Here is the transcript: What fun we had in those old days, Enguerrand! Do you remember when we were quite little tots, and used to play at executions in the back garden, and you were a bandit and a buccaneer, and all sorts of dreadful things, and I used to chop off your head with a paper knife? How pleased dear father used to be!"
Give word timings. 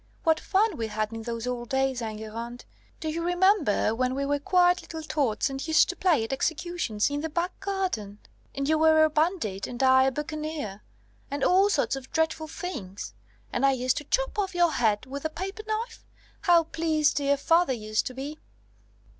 What 0.23 0.39
fun 0.39 0.77
we 0.77 0.87
had 0.87 1.13
in 1.13 1.21
those 1.21 1.45
old 1.45 1.69
days, 1.69 2.01
Enguerrand! 2.01 2.65
Do 2.99 3.07
you 3.07 3.21
remember 3.23 3.93
when 3.93 4.15
we 4.15 4.25
were 4.25 4.39
quite 4.39 4.81
little 4.81 5.03
tots, 5.03 5.47
and 5.47 5.67
used 5.67 5.89
to 5.89 5.95
play 5.95 6.23
at 6.23 6.33
executions 6.33 7.11
in 7.11 7.21
the 7.21 7.29
back 7.29 7.59
garden, 7.59 8.17
and 8.55 8.67
you 8.67 8.79
were 8.79 9.03
a 9.03 9.11
bandit 9.11 9.67
and 9.67 9.79
a 9.83 10.09
buccaneer, 10.09 10.81
and 11.29 11.43
all 11.43 11.69
sorts 11.69 11.95
of 11.95 12.11
dreadful 12.11 12.47
things, 12.47 13.13
and 13.53 13.63
I 13.63 13.73
used 13.73 13.97
to 13.97 14.03
chop 14.05 14.39
off 14.39 14.55
your 14.55 14.71
head 14.71 15.05
with 15.05 15.23
a 15.23 15.29
paper 15.29 15.61
knife? 15.67 16.03
How 16.45 16.63
pleased 16.63 17.17
dear 17.17 17.37
father 17.37 17.73
used 17.73 18.07
to 18.07 18.15
be!" 18.15 18.39